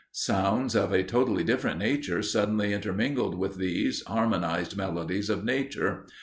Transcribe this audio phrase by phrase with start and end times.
[0.11, 6.07] Sounds of a totally different nature suddenly intermingled with these harmonized melodies of nature.